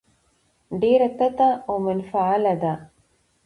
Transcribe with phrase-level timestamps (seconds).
[0.81, 2.73] ډېره تته او منفعله ده.